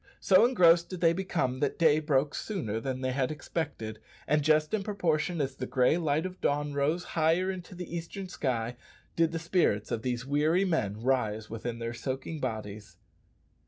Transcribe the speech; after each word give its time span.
So 0.19 0.45
engrossed 0.47 0.89
did 0.89 0.99
they 0.99 1.13
become 1.13 1.59
that 1.59 1.77
day 1.77 1.99
broke 1.99 2.33
sooner 2.33 2.79
than 2.79 3.01
they 3.01 3.11
had 3.11 3.29
expected, 3.29 3.99
and 4.25 4.41
just 4.41 4.73
in 4.73 4.81
proportion 4.81 5.39
as 5.39 5.53
the 5.55 5.67
gray 5.67 5.95
light 5.95 6.25
of 6.25 6.41
dawn 6.41 6.73
rose 6.73 7.03
higher 7.03 7.51
into 7.51 7.75
the 7.75 7.95
eastern 7.95 8.27
sky 8.27 8.77
did 9.15 9.31
the 9.31 9.37
spirits 9.37 9.91
of 9.91 10.01
these 10.01 10.25
weary 10.25 10.65
men 10.65 11.03
rise 11.03 11.51
within 11.51 11.77
their 11.77 11.93
soaking 11.93 12.39
bodies. 12.39 12.97